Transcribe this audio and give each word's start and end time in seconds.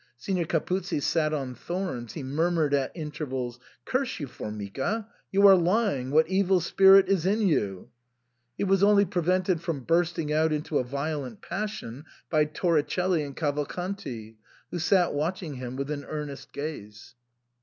Signor 0.17 0.45
Capuzzi 0.45 0.99
sat 0.99 1.31
on 1.31 1.53
thorns; 1.53 2.13
he 2.13 2.23
murmured 2.23 2.73
at 2.73 2.91
intervals," 2.95 3.59
Curse 3.85 4.19
you, 4.19 4.25
Formica! 4.25 5.07
You 5.31 5.45
are 5.45 5.53
lying! 5.55 6.09
What 6.09 6.27
evil 6.27 6.59
spirit 6.59 7.07
is 7.07 7.27
in 7.27 7.41
you?" 7.41 7.91
He 8.57 8.63
was 8.63 8.81
only 8.81 9.05
prevented 9.05 9.61
from 9.61 9.83
bursting 9.83 10.33
out 10.33 10.51
into 10.51 10.79
a 10.79 10.83
violent 10.83 11.43
passion 11.43 12.05
by 12.31 12.45
Toricelli 12.45 13.21
and 13.21 13.37
Cavalcanti, 13.37 14.37
who 14.71 14.79
sat 14.79 15.13
watching 15.13 15.53
him 15.57 15.75
with 15.75 15.91
an 15.91 16.03
earnest 16.09 16.51
gaze. 16.51 17.13